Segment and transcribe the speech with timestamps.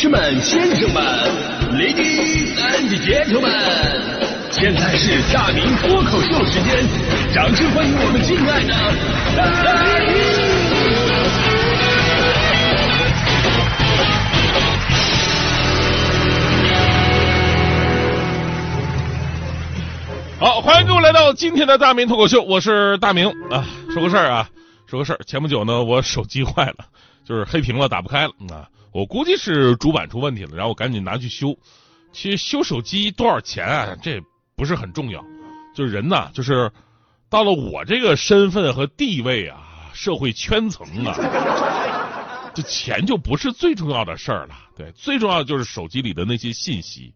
[0.00, 1.02] 士们、先生们
[1.72, 3.50] ，Ladies and Gentlemen，
[4.52, 6.86] 现在是大明脱口秀时间，
[7.34, 8.72] 掌声欢迎我们敬爱的
[9.34, 10.14] 大明！
[20.38, 23.66] 好，欢迎各位来到今天的大明脱口秀，我是大明啊。
[23.92, 24.48] 说个事儿啊，
[24.86, 26.84] 说个事儿，前不久呢，我手机坏了，
[27.24, 28.68] 就是黑屏了，打不开了啊。
[28.92, 31.56] 我估计是主板出问题了，然后我赶紧拿去修。
[32.12, 33.96] 其实修手机多少钱啊？
[34.02, 34.20] 这
[34.56, 35.22] 不是很重要，
[35.74, 36.72] 就是人呐，就是
[37.28, 41.14] 到了我这个身份和地位啊，社会圈层啊，
[42.54, 44.54] 这钱就不是最重要的事儿了。
[44.74, 47.12] 对，最重要的就是手机里的那些信息。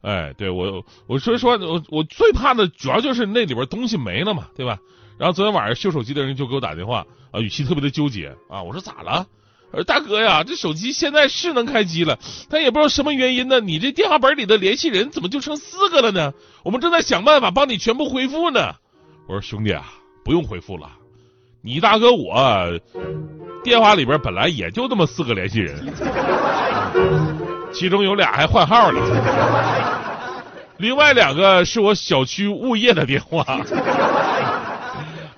[0.00, 4.78] 哎，对我，我所以说，我我最怕的主要就是那里边东西没了嘛，对吧？
[5.18, 8.62] 然后昨天晚上修手机的人就给我打电话啊，语气特别的纠结啊。
[8.62, 9.26] 我说咋了？
[9.72, 12.18] 呃，大哥呀，这手机现在是能开机了，
[12.50, 13.58] 但也不知道什么原因呢。
[13.58, 16.32] 你这电话本里的联系人怎么就剩四个了呢？
[16.62, 18.74] 我们正在想办法帮你全部恢复呢。
[19.26, 19.84] 我说兄弟啊，
[20.24, 20.90] 不用恢复了，
[21.62, 22.34] 你大哥我
[23.64, 25.90] 电话里边本来也就那么四个联系人，
[27.72, 29.00] 其中有俩还换号了，
[30.76, 33.60] 另外两个是我小区物业的电话，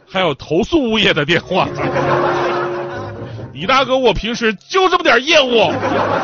[0.08, 1.68] 还有投诉物业的电话。
[3.64, 5.72] 李大哥，我平时就这么点业务，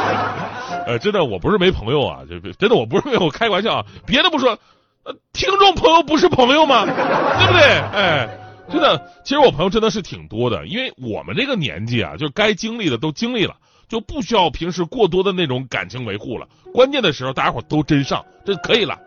[0.86, 4.58] 呃，真的，我不是没朋友啊，就真的我不是没有开玩笑啊，别的不说，
[5.04, 6.84] 呃，听众朋友不是朋友吗？
[6.84, 7.62] 对不对？
[7.94, 8.28] 哎，
[8.70, 13.54] 真的，其实我朋友真的是挺多的，因为我们这个年纪啊，就该经历的都经历了，
[13.88, 18.98] 就不需要平时过多的那种感情维护了，关键的时候大家伙都真上，这可以了，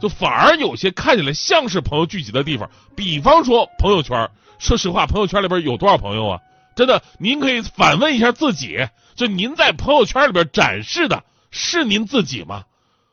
[0.00, 6.40] 就反而有些看起来像是朋友聚集的地方，比方说朋友圈，说实话，朋友圈里边有多少朋友啊？
[6.76, 12.64] 真的，您可以反问一下自己：就您在朋友圈里边展示的是您自己吗？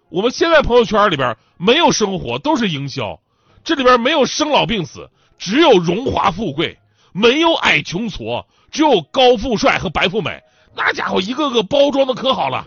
[0.10, 3.22] 我们现在朋友圈里边没有生活，都是营销。
[3.64, 6.76] 这里边没有生老病死，只有荣华富贵；
[7.14, 10.42] 没有矮穷矬，只有高富帅和白富美。
[10.76, 12.66] 那家伙一个个包装的可好了。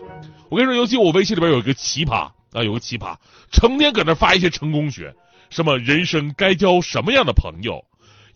[0.49, 3.15] 我跟你说，尤其我微信里边有一个奇葩啊，有个奇葩，
[3.51, 5.13] 成天搁那发一些成功学，
[5.51, 7.85] 什么人生该交什么样的朋友。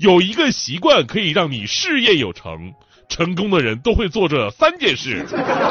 [0.02, 2.74] 有一个习惯可以让你事业有成，
[3.08, 5.24] 成功的人都会做这三件事。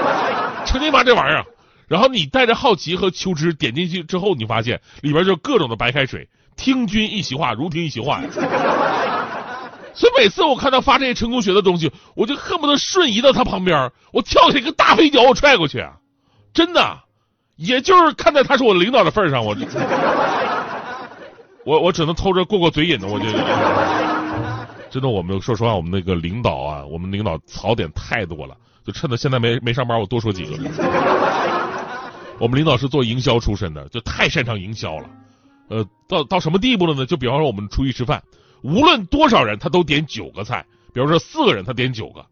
[0.64, 1.44] 成天发这玩意儿，
[1.88, 8.28] 然后你带着好奇和求知点进去之后，你发现里边就各种的白开水，听君一席话，如听一席话呀。
[9.94, 15.84] 所以每次我看到发这些成功学的东西，我就恨不得瞬移到他旁边，我跳起一个大飞脚，我踹过去。
[16.54, 17.00] 真的，
[17.56, 19.56] 也就是看在他是我领导的份上，我
[21.66, 23.26] 我我只能偷着过过嘴瘾呢，我就。
[24.90, 28.56] 真的，我们说实话，我们那个领导啊，我们领导槽点太多了。
[28.84, 30.52] 就趁着现在没没上班，我多说几个。
[32.38, 35.08] 我们领导是做营销出身的，就太擅长营销了。
[35.68, 37.06] 呃，到到什么地步了呢？
[37.06, 38.22] 就比方说我们出去吃饭，
[38.62, 40.64] 无论多少人，他都点九个菜。
[40.92, 42.26] 比方说四个人，他点九个，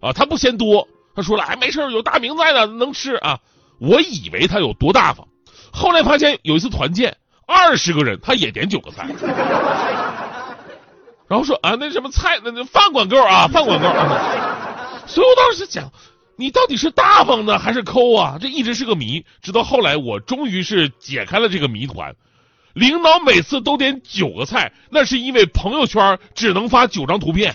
[0.00, 0.86] 啊，他不嫌多。
[1.14, 3.38] 他说了，哎，没事有大明在呢，能吃啊。
[3.78, 5.26] 我以为他有多大方，
[5.72, 9.08] 后来发现有一次团建，二十个人，他也点九个菜。
[11.28, 13.86] 然后说啊，那什么菜，那那饭管够啊， 饭管够。
[15.06, 15.90] 所以我当时想，
[16.36, 18.36] 你到底是大方呢，还是抠啊？
[18.40, 19.24] 这一直是个谜。
[19.42, 22.14] 直到后来，我终于是解开了这个谜团。
[22.74, 27.54] 领导每次都点九个菜，那是因为朋友圈只能发九张图片，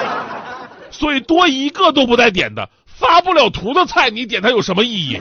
[0.90, 5.20] 所以多一个都不带点的，发不了图的菜，你点它有什么意义？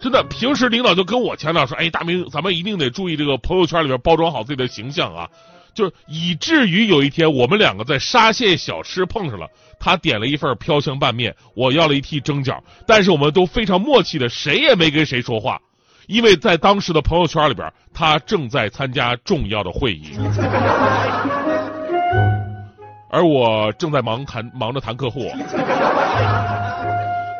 [0.00, 5.28] 真的，平时领导就跟我强调说，哎，大明，咱们一定得注意这个朋友圈里边包装好自己的形象啊。
[5.74, 9.46] 就以至于有一天我们两个在沙县小吃碰上了，
[9.78, 15.60] 他点了一份飘香拌面，我要了一屉蒸饺，但是我们都非常默契的，谁也没跟谁说话，
[16.06, 20.12] 因为在当时的朋友圈里边，他正在参加重要的会议，
[23.10, 25.28] 而我正在忙谈忙着谈客户，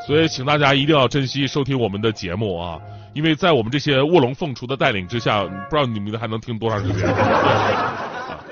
[0.06, 2.80] 所以请大家一定要珍惜收听我们的节目啊，
[3.14, 7.06] 因为在我们这些卧龙凤雏的带领之下，不知道你们还能听多长时间。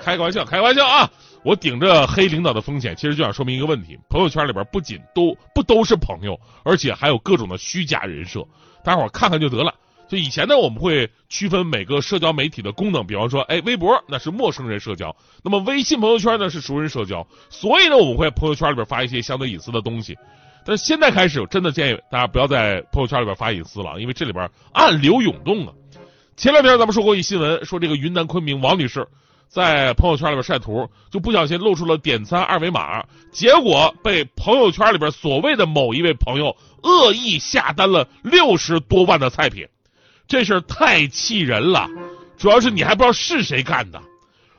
[0.03, 1.11] 开个玩笑，开个玩笑啊！
[1.45, 8.45] 我顶着黑领导的风险，其实就想说明一个问题：朋友圈里边不仅都不都是朋友，而且还有各种的虚假人设。
[8.85, 9.73] 大家伙看看就得了。
[10.09, 15.15] 就以前呢，我们会区分每个社交媒体的功能，比方说，哎，微博那是陌生人社交，
[15.45, 17.27] 那么微信朋友圈呢是熟人社交。
[17.51, 20.17] 所以呢，我们会朋友圈里边发一些相对隐私的东西。
[20.65, 25.73] 但是现在开始，真的建议大家不要在朋友圈里边发隐私了，因为这里边暗流涌动啊。
[26.37, 29.07] 前两天咱们说过一新闻，说这个云南昆明王女士。
[29.49, 33.03] 在朋友圈里边晒图，就不小心露出了点餐二维码，
[33.33, 39.67] 结果被朋友圈里边所谓的某一位朋友恶意下单了六十多万的菜品，
[40.27, 41.89] 这事儿太气人了。
[42.37, 44.01] 主要是你还不知道是谁干的，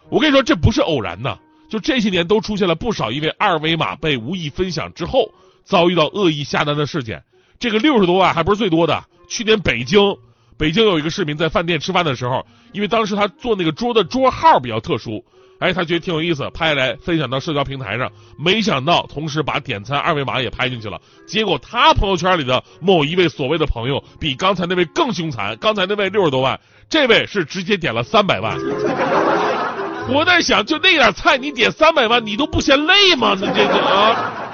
[0.10, 1.38] 我跟你说这不是偶然的，
[1.70, 5.32] 就这些年都出现了不少因为二维码被无意分享之后
[5.64, 7.24] 遭遇到恶意下单的事件。
[7.60, 10.18] 这个六十多万还不是最多的，去年北京。
[10.60, 15.24] 北京有一个市民在饭店吃饭的时候，因为当时他坐那个桌的桌号比较特殊，
[15.60, 21.00] 哎，他觉得挺有意思，拍下来分享到社交平台上，没想到同时把点餐二维码也拍进去了。
[21.26, 25.56] 结果他朋友圈里的某一位所谓的朋友，比刚才那位更凶残。
[25.62, 26.60] 刚才那位六十多万，
[26.90, 28.58] 这位是直接点了三百万。
[30.12, 33.34] 我在想，就那点菜，你点三百万，你都不嫌累吗？
[33.40, 34.49] 你这个啊。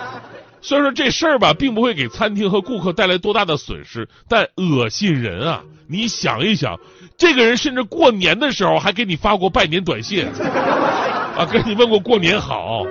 [0.66, 5.64] 虽然说这事儿吧，并不会给餐厅和顾客带来多大的损失，但恶心人啊！
[5.88, 6.80] 你想一想，
[7.16, 12.84] 这个人甚至过年的时候还给你发过拜年短信，啊，跟你问过过年好，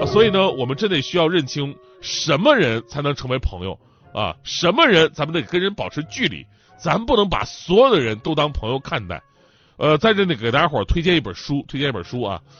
[0.00, 3.76] 啊，所以呢，我们真得需要认清什么人才能成为朋友
[4.14, 6.46] 啊，什么人咱们得跟人保持距离，
[6.78, 9.20] 咱不能把所有的人都当朋友看待。
[9.76, 12.40] 呃，在这里给大家伙推荐一本书，推荐一本书啊，《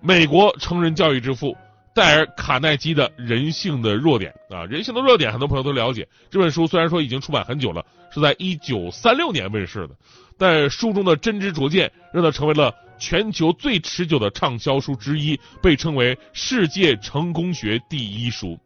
[0.00, 1.52] 美国成人教育之父》。
[1.94, 6.06] 戴尔·卡耐基的人性的弱点啊，人性的弱点，很多朋友都了解。
[6.30, 9.94] 这本书虽然说已经出版很久了，是在一九三六年问世的，
[10.38, 18.58] 但书中的真知灼见让它成为了全球最持久的畅销书之一，被称为世界成功学第一书。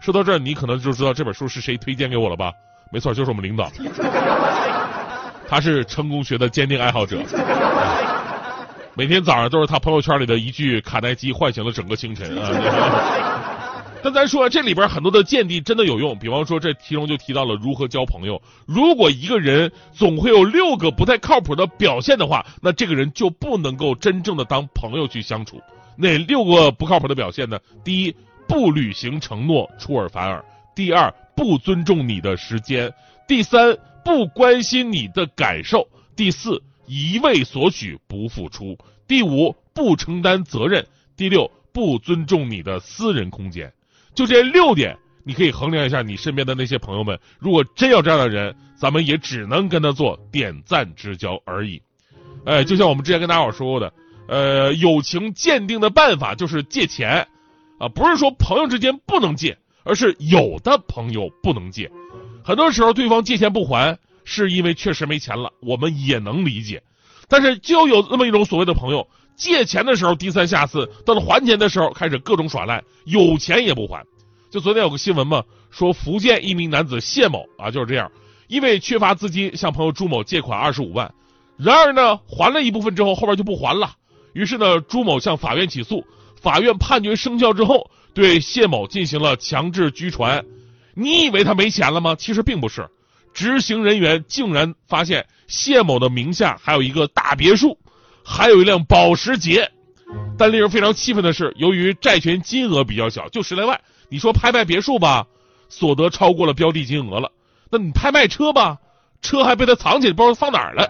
[0.00, 2.50] 说到这儿，你可能就知道这本书是谁推荐给我了吧？
[2.90, 3.70] 没错，就是我们领导，
[5.46, 7.22] 他是成功学的坚定爱好者。
[8.94, 13.56] 每天早上都是他朋友圈里的一句卡耐基唤醒了整个清晨啊！
[14.02, 18.40] 但咱说这里边很多的见地真的有用，比方说这其中就提到了如何交朋友。
[18.66, 25.60] 如果一个人总会有六个不太靠谱的表现的话，那这个人就不能够真正的当朋友去相处。
[25.96, 27.58] 哪六个不靠谱的表现呢？
[27.84, 28.14] 第一，
[28.48, 30.42] 不履行承诺，出尔反尔；
[30.74, 32.88] 第二，不尊重你的时间；
[33.28, 35.86] 第三，不关心你的感受；
[36.16, 36.60] 第四。
[36.90, 38.76] 一味索取不付出，
[39.06, 40.84] 第五不承担责任，
[41.16, 43.72] 第六不尊重你的私人空间。
[44.12, 47.16] 就这六点，你可以衡量一下你身边的那些朋友们。
[47.38, 51.80] 如果真有这样的人，咱们也只能跟他做点赞之交而已。
[52.44, 53.92] 哎，就像我们之前跟大伙说过的，
[54.26, 57.28] 呃，友情鉴定的办法就是借钱
[57.78, 61.88] 啊，不是说朋友之间不能借，而是有的朋友不能借。
[62.42, 63.96] 很多时候对方借钱不还。
[64.32, 66.80] 是因为确实没钱了，我们也能理解，
[67.28, 74.06] 但是就有那么一种所谓的朋友，借钱的时候低三下四，到了还钱的时候开始各种耍赖，有钱也不还。
[74.52, 75.42] 就昨天有个新闻嘛，
[75.72, 78.12] 说福建一名男子谢某啊就是这样，
[78.46, 81.12] 因为缺乏资金向朋友朱某借款二十五万，
[81.56, 83.94] 然而呢还了一部分之后，后边就不还了，
[84.32, 86.04] 于是呢朱某向法院起诉，
[86.40, 90.44] 法院判决生效之后，对谢某进行了强制拘传。
[90.94, 92.14] 你以为他没钱了吗？
[92.14, 92.88] 其实并不是。
[93.32, 97.78] 执行人员竟然发现谢某的名下还有一个大别墅，
[98.24, 99.70] 还有一辆保时捷。
[100.36, 105.26] 但令人非常气愤的是，由于债权金额比较小，就十来万，你说拍卖别墅吧，
[105.68, 107.30] 所得超过了标的金额了。
[107.70, 108.78] 那你拍卖车吧，
[109.22, 110.88] 车还被他藏起来，不知道放哪儿了。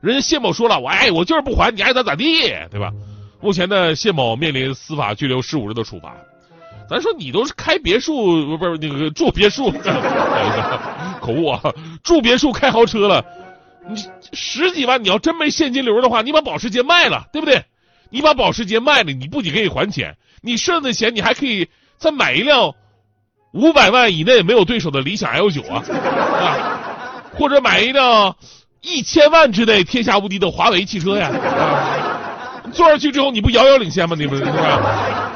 [0.00, 2.24] 人家谢某说了，我哎，我就是不还，你爱咋咋地，
[2.70, 2.92] 对吧？
[3.40, 6.14] 目前呢，谢某面临司法拘留十五日的处罚。
[6.90, 9.72] 咱说你都是开别墅，不是那个住别墅，
[11.22, 11.60] 口误啊！
[12.02, 13.24] 住别墅开豪车了，
[13.88, 17.64] 你十几万，你要真没现金流的话，你把保时捷卖了，对不对？
[18.10, 22.74] 你把保时捷卖了，你不仅可以还钱，你剩的钱你还可以再买一辆
[23.52, 28.34] 五百万以内没有对手的理想 L 九啊，啊，或者买一辆
[28.80, 31.30] 一千万之内天下无敌的华为汽车呀！
[32.72, 34.16] 坐上去之后，你不遥遥领先吗？
[34.18, 35.29] 你们是吧？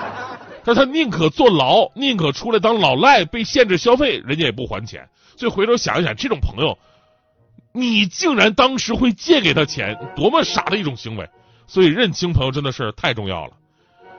[0.65, 5.09] 但他宁可坐牢，宁可出来当老赖，被限制消费，人家也不还钱。
[5.37, 6.79] 所以回头想一想，这种朋友，
[7.73, 11.29] 你竟然当时会借给他钱，多么傻的一种行为！
[11.67, 13.53] 所以认清朋友真的是太重要了。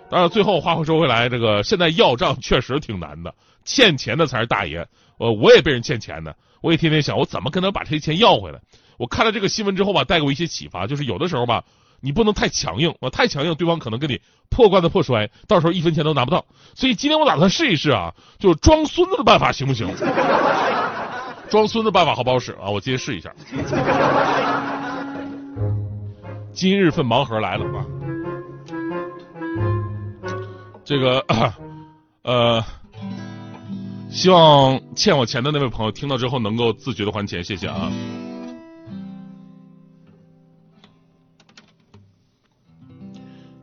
[0.10, 3.34] 当然，最后话会说回来，这个现在要账确实挺难的，
[3.64, 4.88] 欠钱的才是大爷。
[5.18, 8.60] 呃，我也被人欠钱的，我也天天想，我怎么跟他把这些钱要回来？
[8.98, 11.64] 我看了这个新闻之后吧，带给我一些启发，就是有的时候吧。
[12.06, 14.22] 你不能太强硬，啊，太强硬，对方可能跟你
[14.52, 16.46] 破罐子破摔，到时候一分钱都拿不到。
[16.76, 19.90] 所以今天我打算试一试啊，就是装孙子的办法行不行？
[21.50, 22.70] 装孙子办法好不好使啊？
[22.70, 23.34] 我今天试一下。
[26.54, 27.84] 今日份盲盒来了啊！
[30.86, 31.26] 这个
[32.22, 32.64] 呃，
[34.12, 37.92] 希望欠我钱的那位朋友听到之后能够自觉的还钱，谢谢啊。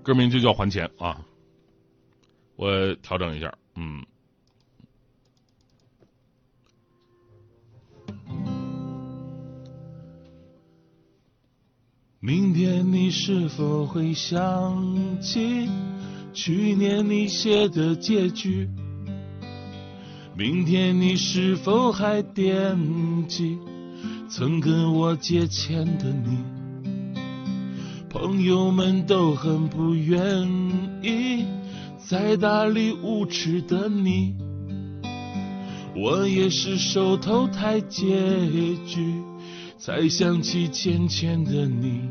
[0.02, 1.24] 歌名就叫还钱啊。
[2.56, 4.04] 我调整一下，嗯。
[12.20, 15.68] 明天你是否会想起
[16.32, 18.68] 去年你写的结局？
[20.36, 23.58] 明天你是否还惦记
[24.30, 26.51] 曾跟我借钱的你？
[28.12, 30.46] 朋友们都很不愿
[31.00, 31.46] 意
[31.96, 34.34] 再搭理无耻的你，
[35.96, 39.14] 我也是手头太拮据。
[39.78, 42.02] 才想起浅浅的你，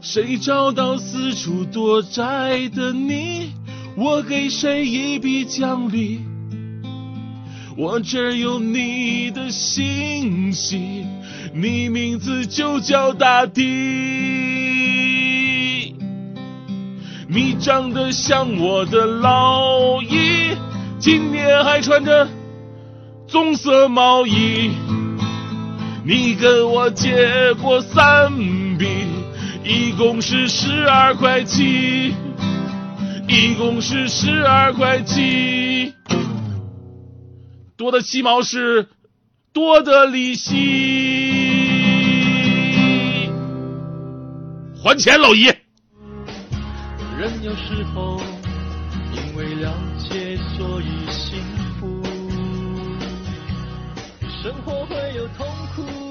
[0.00, 3.52] 谁找到四处躲债的你？
[3.94, 6.20] 我给谁一笔奖励？
[7.80, 11.06] 我这有你的信息，
[11.54, 13.64] 你名字就叫大地。
[17.26, 20.54] 你长得像我的老姨，
[20.98, 22.28] 今年还穿着
[23.26, 24.72] 棕色毛衣。
[26.04, 28.30] 你跟我借过三
[28.76, 29.06] 笔，
[29.64, 32.12] 一共是十二块七，
[33.26, 35.69] 一共是十二块七，
[37.80, 38.88] 多的鸡毛是
[39.54, 40.52] 多的利息，
[44.82, 45.46] 还钱，老姨。
[47.18, 48.20] 人有时候
[49.14, 51.42] 因为了解，所以幸
[51.80, 52.02] 福，
[54.42, 56.09] 生活会有痛苦。